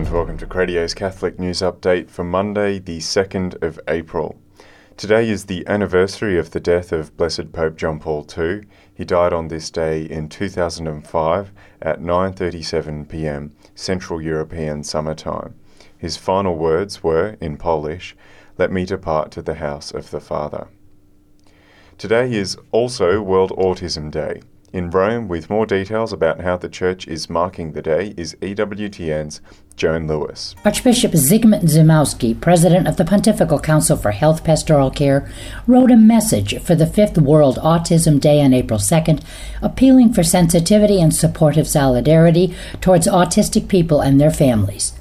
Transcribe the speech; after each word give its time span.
and 0.00 0.10
welcome 0.14 0.38
to 0.38 0.46
Cradio's 0.46 0.94
Catholic 0.94 1.38
News 1.38 1.58
Update 1.58 2.08
for 2.08 2.24
Monday, 2.24 2.78
the 2.78 3.00
2nd 3.00 3.62
of 3.62 3.78
April. 3.86 4.40
Today 4.96 5.28
is 5.28 5.44
the 5.44 5.62
anniversary 5.66 6.38
of 6.38 6.52
the 6.52 6.60
death 6.60 6.90
of 6.90 7.14
Blessed 7.18 7.52
Pope 7.52 7.76
John 7.76 8.00
Paul 8.00 8.26
II. 8.34 8.62
He 8.94 9.04
died 9.04 9.34
on 9.34 9.48
this 9.48 9.68
day 9.68 10.04
in 10.04 10.30
2005 10.30 11.52
at 11.82 12.00
9:37 12.00 13.10
p.m. 13.10 13.54
Central 13.74 14.22
European 14.22 14.84
Summer 14.84 15.14
Time. 15.14 15.54
His 15.98 16.16
final 16.16 16.56
words 16.56 17.02
were 17.02 17.36
in 17.38 17.58
Polish, 17.58 18.16
"Let 18.56 18.72
me 18.72 18.86
depart 18.86 19.30
to 19.32 19.42
the 19.42 19.56
house 19.56 19.92
of 19.92 20.10
the 20.10 20.20
Father." 20.20 20.68
Today 21.98 22.32
is 22.32 22.56
also 22.70 23.20
World 23.20 23.50
Autism 23.50 24.10
Day. 24.10 24.40
In 24.72 24.88
Rome, 24.90 25.26
with 25.26 25.50
more 25.50 25.66
details 25.66 26.12
about 26.12 26.42
how 26.42 26.56
the 26.56 26.68
Church 26.68 27.08
is 27.08 27.28
marking 27.28 27.72
the 27.72 27.82
day, 27.82 28.14
is 28.16 28.36
EWTN's 28.40 29.40
Joan 29.74 30.06
Lewis. 30.06 30.54
Archbishop 30.64 31.10
Zygmunt 31.10 31.64
Zimowski, 31.64 32.40
president 32.40 32.86
of 32.86 32.96
the 32.96 33.04
Pontifical 33.04 33.58
Council 33.58 33.96
for 33.96 34.12
Health 34.12 34.44
Pastoral 34.44 34.92
Care, 34.92 35.28
wrote 35.66 35.90
a 35.90 35.96
message 35.96 36.62
for 36.62 36.76
the 36.76 36.86
fifth 36.86 37.18
World 37.18 37.58
Autism 37.58 38.20
Day 38.20 38.40
on 38.40 38.54
April 38.54 38.78
2nd, 38.78 39.24
appealing 39.60 40.12
for 40.12 40.22
sensitivity 40.22 41.00
and 41.00 41.12
supportive 41.12 41.66
solidarity 41.66 42.54
towards 42.80 43.08
autistic 43.08 43.66
people 43.66 44.00
and 44.00 44.20
their 44.20 44.30
families. 44.30 44.92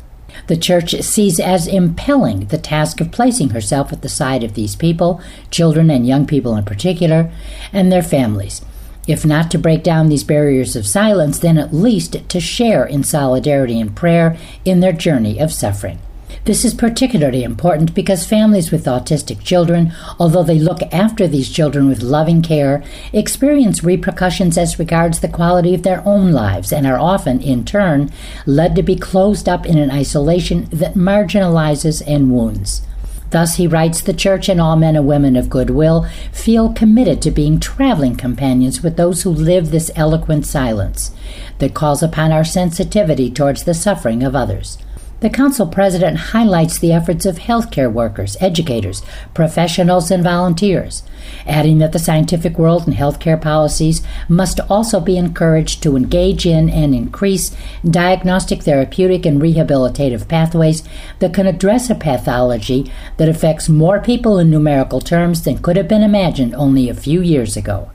The 0.48 0.58
Church 0.58 1.00
sees 1.02 1.40
as 1.40 1.68
impelling 1.68 2.46
the 2.48 2.58
task 2.58 3.02
of 3.02 3.12
placing 3.12 3.50
herself 3.50 3.94
at 3.94 4.02
the 4.02 4.10
side 4.10 4.44
of 4.44 4.56
these 4.56 4.76
people, 4.76 5.22
children 5.52 5.92
and 5.92 6.08
young 6.08 6.26
people 6.26 6.56
in 6.56 6.66
particular, 6.66 7.32
and 7.72 7.92
their 7.92 8.02
families 8.02 8.66
if 9.10 9.26
not 9.26 9.50
to 9.50 9.58
break 9.58 9.82
down 9.82 10.08
these 10.08 10.24
barriers 10.24 10.76
of 10.76 10.86
silence, 10.86 11.40
then 11.40 11.58
at 11.58 11.74
least 11.74 12.30
to 12.30 12.40
share 12.40 12.86
in 12.86 13.04
solidarity 13.04 13.82
and 13.82 13.96
prayer 13.96 14.38
in 14.64 14.80
their 14.82 14.94
journey 14.94 15.40
of 15.40 15.52
suffering. 15.52 16.00
This 16.46 16.64
is 16.64 16.74
particularly 16.76 17.44
important 17.44 17.96
because 17.96 18.26
families 18.26 18.72
with 18.72 18.86
autistic 18.86 19.44
children, 19.44 19.92
although 20.20 20.44
they 20.44 20.60
look 20.60 20.82
after 20.94 21.28
these 21.28 21.52
children 21.52 21.90
with 21.90 22.04
loving 22.04 22.44
care, 22.44 22.84
experience 23.12 23.84
repercussions 23.84 24.58
as 24.58 24.80
regards 24.80 25.20
the 25.20 25.28
quality 25.28 25.74
of 25.74 25.84
their 25.84 26.08
own 26.08 26.32
lives 26.32 26.72
and 26.72 26.86
are 26.86 27.00
often, 27.00 27.42
in 27.42 27.66
turn, 27.66 28.12
led 28.46 28.76
to 28.76 28.84
be 28.84 28.96
closed 28.96 29.50
up 29.50 29.66
in 29.66 29.80
an 29.80 29.90
isolation 29.92 30.68
that 30.72 30.94
marginalizes 30.94 32.04
and 32.08 32.32
wounds. 32.32 32.84
Thus, 33.32 33.56
he 33.56 33.68
writes, 33.68 34.02
the 34.02 34.14
church 34.14 34.50
and 34.50 34.60
all 34.60 34.76
men 34.76 34.96
and 34.96 35.08
women 35.08 35.36
of 35.36 35.50
goodwill 35.50 36.08
feel 36.32 36.74
committed 36.74 37.22
to 37.22 37.32
being 37.32 37.60
traveling 37.60 38.16
companions 38.16 38.82
with 38.82 38.98
those 38.98 39.22
who 39.22 39.30
live 39.30 39.70
this 39.70 39.92
eloquent 39.96 40.46
silence 40.46 41.12
that 41.60 41.76
calls 41.76 42.02
upon 42.02 42.32
our 42.32 42.44
sensitivity 42.44 43.30
towards 43.30 43.64
the 43.64 43.74
suffering 43.74 44.24
of 44.24 44.36
others. 44.36 44.78
The 45.22 45.30
Council 45.30 45.68
President 45.68 46.18
highlights 46.18 46.80
the 46.80 46.94
efforts 46.94 47.26
of 47.26 47.40
healthcare 47.40 47.92
workers, 47.92 48.38
educators, 48.40 49.02
professionals, 49.34 50.12
and 50.12 50.24
volunteers, 50.24 51.04
adding 51.46 51.80
that 51.80 51.92
the 51.92 52.00
scientific 52.00 52.58
world 52.58 52.88
and 52.88 52.96
healthcare 52.96 53.42
policies 53.42 54.02
must 54.30 54.62
also 54.70 55.02
be 55.02 55.18
encouraged 55.18 55.84
to 55.84 55.98
engage 55.98 56.46
in 56.46 56.70
and 56.70 56.96
increase 56.96 57.54
diagnostic, 57.84 58.64
therapeutic, 58.64 59.26
and 59.26 59.42
rehabilitative 59.42 60.30
pathways 60.30 60.84
that 61.20 61.34
can 61.34 61.48
address 61.48 61.90
a 61.90 61.96
pathology 61.96 62.90
that 63.18 63.28
affects 63.28 63.68
more 63.68 64.00
people 64.00 64.40
in 64.40 64.50
numerical 64.50 65.02
terms 65.02 65.44
than 65.44 65.58
could 65.58 65.76
have 65.76 65.90
been 65.90 66.02
imagined 66.02 66.56
only 66.56 66.88
a 66.88 66.94
few 66.94 67.22
years 67.22 67.58
ago. 67.58 67.92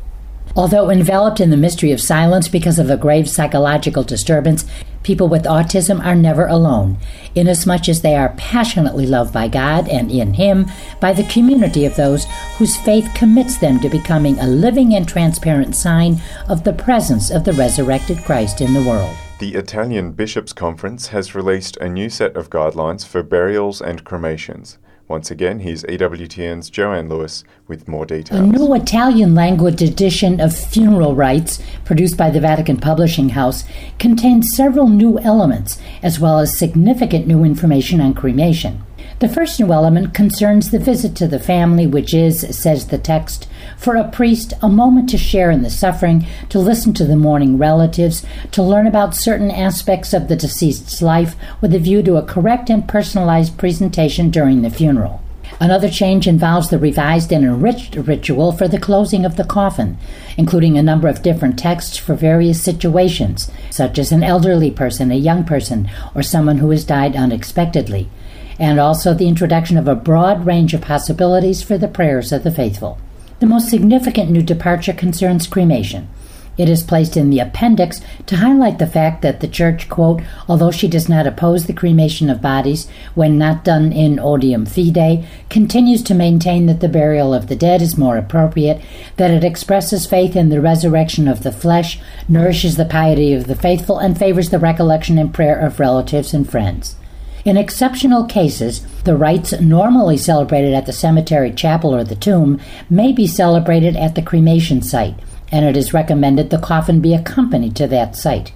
Although 0.56 0.88
enveloped 0.88 1.40
in 1.40 1.50
the 1.50 1.56
mystery 1.56 1.90
of 1.90 2.00
silence 2.00 2.46
because 2.46 2.78
of 2.78 2.88
a 2.88 2.96
grave 2.96 3.28
psychological 3.28 4.04
disturbance, 4.04 4.64
people 5.02 5.28
with 5.28 5.44
autism 5.44 6.04
are 6.04 6.14
never 6.14 6.46
alone, 6.46 6.96
inasmuch 7.34 7.88
as 7.88 8.02
they 8.02 8.14
are 8.14 8.34
passionately 8.36 9.04
loved 9.04 9.32
by 9.32 9.48
God 9.48 9.88
and 9.88 10.12
in 10.12 10.34
Him 10.34 10.66
by 11.00 11.12
the 11.12 11.24
community 11.24 11.84
of 11.84 11.96
those 11.96 12.26
whose 12.56 12.76
faith 12.76 13.10
commits 13.16 13.58
them 13.58 13.80
to 13.80 13.88
becoming 13.88 14.38
a 14.38 14.46
living 14.46 14.94
and 14.94 15.08
transparent 15.08 15.74
sign 15.74 16.20
of 16.48 16.62
the 16.62 16.72
presence 16.72 17.30
of 17.32 17.44
the 17.44 17.52
resurrected 17.52 18.18
Christ 18.18 18.60
in 18.60 18.74
the 18.74 18.82
world. 18.82 19.14
The 19.40 19.56
Italian 19.56 20.12
Bishops' 20.12 20.52
Conference 20.52 21.08
has 21.08 21.34
released 21.34 21.76
a 21.78 21.88
new 21.88 22.08
set 22.08 22.36
of 22.36 22.48
guidelines 22.48 23.04
for 23.04 23.24
burials 23.24 23.82
and 23.82 24.04
cremations. 24.04 24.78
Once 25.06 25.30
again, 25.30 25.60
here's 25.60 25.84
EWTN's 25.84 26.70
Joan 26.70 27.10
Lewis 27.10 27.44
with 27.68 27.86
more 27.86 28.06
details. 28.06 28.40
A 28.40 28.42
new 28.42 28.74
Italian 28.74 29.34
language 29.34 29.82
edition 29.82 30.40
of 30.40 30.56
Funeral 30.56 31.14
Rites, 31.14 31.62
produced 31.84 32.16
by 32.16 32.30
the 32.30 32.40
Vatican 32.40 32.78
Publishing 32.78 33.30
House, 33.30 33.64
contains 33.98 34.56
several 34.56 34.88
new 34.88 35.18
elements, 35.18 35.78
as 36.02 36.18
well 36.18 36.38
as 36.38 36.56
significant 36.56 37.26
new 37.26 37.44
information 37.44 38.00
on 38.00 38.14
cremation. 38.14 38.82
The 39.24 39.32
first 39.32 39.58
new 39.58 39.72
element 39.72 40.12
concerns 40.12 40.70
the 40.70 40.78
visit 40.78 41.16
to 41.16 41.26
the 41.26 41.38
family, 41.38 41.86
which 41.86 42.12
is, 42.12 42.40
says 42.54 42.88
the 42.88 42.98
text, 42.98 43.48
for 43.78 43.96
a 43.96 44.06
priest 44.06 44.52
a 44.60 44.68
moment 44.68 45.08
to 45.08 45.16
share 45.16 45.50
in 45.50 45.62
the 45.62 45.70
suffering, 45.70 46.26
to 46.50 46.58
listen 46.58 46.92
to 46.92 47.06
the 47.06 47.16
mourning 47.16 47.56
relatives, 47.56 48.22
to 48.50 48.62
learn 48.62 48.86
about 48.86 49.16
certain 49.16 49.50
aspects 49.50 50.12
of 50.12 50.28
the 50.28 50.36
deceased's 50.36 51.00
life 51.00 51.36
with 51.62 51.74
a 51.74 51.78
view 51.78 52.02
to 52.02 52.18
a 52.18 52.22
correct 52.22 52.68
and 52.68 52.86
personalized 52.86 53.56
presentation 53.56 54.28
during 54.28 54.60
the 54.60 54.68
funeral. 54.68 55.22
Another 55.58 55.88
change 55.88 56.28
involves 56.28 56.68
the 56.68 56.78
revised 56.78 57.32
and 57.32 57.46
enriched 57.46 57.96
ritual 57.96 58.52
for 58.52 58.68
the 58.68 58.78
closing 58.78 59.24
of 59.24 59.36
the 59.36 59.44
coffin, 59.44 59.96
including 60.36 60.76
a 60.76 60.82
number 60.82 61.08
of 61.08 61.22
different 61.22 61.58
texts 61.58 61.96
for 61.96 62.14
various 62.14 62.62
situations, 62.62 63.50
such 63.70 63.98
as 63.98 64.12
an 64.12 64.22
elderly 64.22 64.70
person, 64.70 65.10
a 65.10 65.14
young 65.14 65.44
person, 65.44 65.88
or 66.14 66.22
someone 66.22 66.58
who 66.58 66.68
has 66.68 66.84
died 66.84 67.16
unexpectedly 67.16 68.10
and 68.58 68.78
also 68.78 69.14
the 69.14 69.28
introduction 69.28 69.76
of 69.76 69.88
a 69.88 69.94
broad 69.94 70.46
range 70.46 70.74
of 70.74 70.80
possibilities 70.80 71.62
for 71.62 71.78
the 71.78 71.88
prayers 71.88 72.32
of 72.32 72.44
the 72.44 72.50
faithful. 72.50 72.98
The 73.40 73.46
most 73.46 73.68
significant 73.68 74.30
new 74.30 74.42
departure 74.42 74.92
concerns 74.92 75.46
cremation. 75.46 76.08
It 76.56 76.68
is 76.68 76.84
placed 76.84 77.16
in 77.16 77.30
the 77.30 77.40
appendix 77.40 78.00
to 78.26 78.36
highlight 78.36 78.78
the 78.78 78.86
fact 78.86 79.22
that 79.22 79.40
the 79.40 79.48
Church, 79.48 79.88
quote, 79.88 80.22
although 80.48 80.70
she 80.70 80.86
does 80.86 81.08
not 81.08 81.26
oppose 81.26 81.66
the 81.66 81.72
cremation 81.72 82.30
of 82.30 82.40
bodies 82.40 82.88
when 83.14 83.36
not 83.36 83.64
done 83.64 83.92
in 83.92 84.20
odium 84.20 84.64
fidei, 84.64 85.26
continues 85.50 86.02
to 86.04 86.14
maintain 86.14 86.66
that 86.66 86.80
the 86.80 86.88
burial 86.88 87.34
of 87.34 87.48
the 87.48 87.56
dead 87.56 87.82
is 87.82 87.98
more 87.98 88.16
appropriate, 88.16 88.80
that 89.16 89.32
it 89.32 89.42
expresses 89.42 90.06
faith 90.06 90.36
in 90.36 90.48
the 90.48 90.60
resurrection 90.60 91.26
of 91.26 91.42
the 91.42 91.52
flesh, 91.52 91.98
nourishes 92.28 92.76
the 92.76 92.84
piety 92.84 93.34
of 93.34 93.48
the 93.48 93.56
faithful, 93.56 93.98
and 93.98 94.16
favors 94.16 94.50
the 94.50 94.58
recollection 94.58 95.18
and 95.18 95.34
prayer 95.34 95.58
of 95.58 95.80
relatives 95.80 96.32
and 96.32 96.48
friends. 96.48 96.94
In 97.44 97.58
exceptional 97.58 98.24
cases, 98.24 98.80
the 99.04 99.16
rites 99.16 99.60
normally 99.60 100.16
celebrated 100.16 100.72
at 100.72 100.86
the 100.86 100.94
cemetery 100.94 101.52
chapel 101.52 101.94
or 101.94 102.02
the 102.02 102.14
tomb 102.14 102.58
may 102.88 103.12
be 103.12 103.26
celebrated 103.26 103.96
at 103.96 104.14
the 104.14 104.22
cremation 104.22 104.80
site, 104.80 105.16
and 105.52 105.66
it 105.66 105.76
is 105.76 105.92
recommended 105.92 106.48
the 106.48 106.58
coffin 106.58 107.00
be 107.00 107.12
accompanied 107.12 107.76
to 107.76 107.86
that 107.88 108.16
site. 108.16 108.52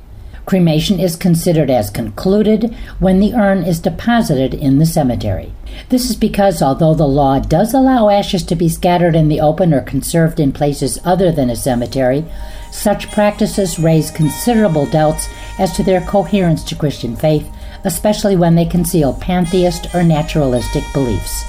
Cremation 0.47 0.99
is 0.99 1.17
considered 1.17 1.69
as 1.69 1.91
concluded 1.91 2.75
when 2.99 3.21
the 3.21 3.35
urn 3.35 3.63
is 3.63 3.79
deposited 3.79 4.55
in 4.55 4.79
the 4.79 4.87
cemetery. 4.87 5.53
This 5.91 6.09
is 6.09 6.17
because, 6.17 6.63
although 6.63 6.95
the 6.95 7.07
law 7.07 7.39
does 7.39 7.75
allow 7.75 8.09
ashes 8.09 8.43
to 8.45 8.57
be 8.57 8.71
scattered 8.71 9.15
in 9.15 9.29
the 9.29 9.43
open 9.43 9.75
or 9.75 9.83
conserved 9.83 10.41
in 10.41 10.51
places 10.51 10.99
other 11.05 11.31
than 11.31 11.51
a 11.51 11.57
cemetery, 11.57 12.25
such 12.73 13.13
practices 13.13 13.79
raise 13.79 14.11
considerable 14.11 14.87
doubts 14.87 15.29
as 15.59 15.77
to 15.77 15.83
their 15.83 16.01
coherence 16.01 16.65
to 16.65 16.75
Christian 16.75 17.15
faith 17.15 17.47
especially 17.89 18.37
when 18.37 18.55
they 18.55 18.67
conceal 18.67 19.15
pantheist 19.15 19.95
or 19.95 20.03
naturalistic 20.03 20.85
beliefs. 20.93 21.43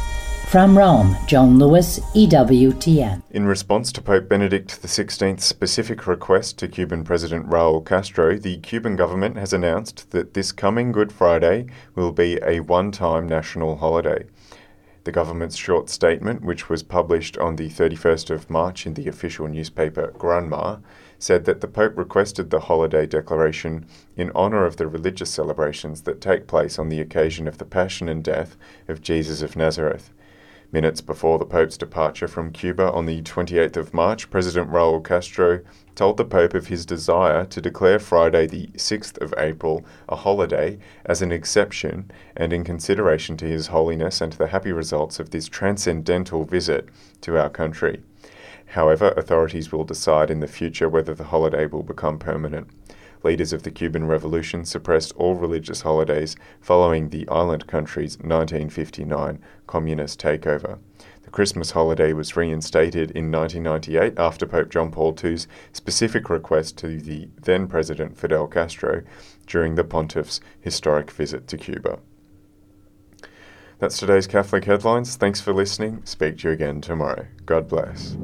From 0.48 0.78
Rome, 0.78 1.18
Joan 1.28 1.60
Lewis, 1.60 2.00
EWTN. 2.16 3.22
In 3.30 3.46
response 3.46 3.92
to 3.92 4.02
Pope 4.02 4.30
Benedict 4.30 4.82
XVI's 4.82 5.44
specific 5.44 6.08
request 6.08 6.58
to 6.60 6.70
Cuban 6.70 7.04
President 7.04 7.50
Raul 7.50 7.86
Castro, 7.86 8.38
the 8.38 8.58
Cuban 8.60 8.96
government 8.96 9.36
has 9.38 9.52
announced 9.52 10.10
that 10.12 10.34
this 10.34 10.54
coming 10.54 10.94
Good 10.94 11.12
Friday 11.12 11.68
will 11.94 12.14
be 12.14 12.40
a 12.42 12.62
one 12.62 12.94
time 12.94 13.28
national 13.28 13.76
holiday. 13.76 14.24
The 15.04 15.12
government's 15.12 15.58
short 15.58 15.90
statement, 15.90 16.42
which 16.42 16.70
was 16.70 16.84
published 16.84 17.38
on 17.38 17.58
the 17.58 17.70
31st 17.70 18.30
of 18.30 18.50
March 18.50 18.86
in 18.86 18.94
the 18.94 19.10
official 19.10 19.48
newspaper 19.50 20.14
Granma, 20.18 20.82
said 21.20 21.46
that 21.46 21.62
the 21.62 21.68
Pope 21.68 21.98
requested 21.98 22.50
the 22.50 22.62
holiday 22.62 23.06
declaration 23.06 23.86
in 24.16 24.32
honour 24.32 24.66
of 24.66 24.78
the 24.78 24.88
religious 24.88 25.30
celebrations 25.30 26.02
that 26.04 26.22
take 26.22 26.48
place 26.48 26.80
on 26.80 26.90
the 26.90 27.02
occasion 27.02 27.48
of 27.48 27.58
the 27.58 27.66
Passion 27.66 28.08
and 28.08 28.24
Death 28.24 28.56
of 28.88 29.02
Jesus 29.02 29.42
of 29.42 29.56
Nazareth. 29.56 30.12
Minutes 30.72 31.02
before 31.02 31.40
the 31.40 31.46
Pope's 31.46 31.78
departure 31.78 32.28
from 32.28 32.52
Cuba 32.52 32.92
on 32.92 33.08
the 33.08 33.24
28th 33.24 33.76
of 33.76 33.92
March, 33.92 34.30
President 34.30 34.70
Raul 34.70 35.04
Castro 35.04 35.62
told 35.96 36.18
the 36.18 36.24
Pope 36.24 36.54
of 36.54 36.68
his 36.68 36.86
desire 36.86 37.44
to 37.46 37.60
declare 37.60 37.98
Friday, 37.98 38.46
the 38.46 38.68
6th 38.76 39.20
of 39.20 39.34
April, 39.38 39.84
a 40.08 40.16
holiday 40.16 40.78
as 41.06 41.24
an 41.24 41.32
exception 41.32 42.12
and 42.38 42.54
in 42.54 42.64
consideration 42.64 43.36
to 43.38 43.46
His 43.46 43.68
Holiness 43.68 44.22
and 44.22 44.34
the 44.34 44.48
happy 44.48 44.72
results 44.72 45.20
of 45.20 45.32
this 45.32 45.48
transcendental 45.48 46.46
visit 46.46 46.88
to 47.22 47.38
our 47.38 47.50
country. 47.50 48.04
However, 48.74 49.14
authorities 49.18 49.72
will 49.72 49.84
decide 49.84 50.30
in 50.30 50.42
the 50.42 50.48
future 50.48 50.88
whether 50.88 51.16
the 51.16 51.26
holiday 51.26 51.66
will 51.66 51.84
become 51.84 52.20
permanent. 52.20 52.70
leaders 53.24 53.52
of 53.52 53.64
the 53.64 53.72
Cuban 53.72 54.06
Revolution 54.06 54.64
suppressed 54.64 55.12
all 55.18 55.36
religious 55.36 55.82
holidays 55.82 56.38
following 56.62 57.10
the 57.10 57.28
island 57.28 57.68
country's 57.68 58.18
1959 58.20 59.42
communist 59.68 60.22
takeover. 60.22 60.80
The 61.24 61.32
Christmas 61.32 61.72
holiday 61.72 62.14
was 62.14 62.38
reinstated 62.38 63.12
in 63.12 63.32
1998 63.32 64.18
after 64.18 64.46
Pope 64.46 64.70
John 64.70 64.90
Paul 64.90 65.18
II's 65.22 65.48
specific 65.74 66.30
request 66.30 66.78
to 66.78 67.00
the 67.00 67.28
then 67.42 67.68
President 67.68 68.18
Fidel 68.18 68.48
Castro 68.48 69.04
during 69.48 69.76
the 69.76 69.84
pontiff's 69.84 70.40
historic 70.62 71.12
visit 71.12 71.48
to 71.48 71.58
Cuba. 71.58 72.00
That's 73.80 73.98
today's 73.98 74.28
Catholic 74.28 74.66
Headlines. 74.66 75.16
Thanks 75.16 75.40
for 75.40 75.54
listening. 75.54 76.02
Speak 76.04 76.40
to 76.40 76.50
you 76.50 76.54
again 76.54 76.82
tomorrow. 76.82 77.28
God 77.46 77.68
bless. 77.68 78.18